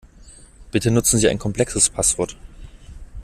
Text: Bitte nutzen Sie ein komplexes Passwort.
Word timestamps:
Bitte 0.71 0.89
nutzen 0.89 1.19
Sie 1.19 1.29
ein 1.29 1.37
komplexes 1.37 1.91
Passwort. 1.91 2.35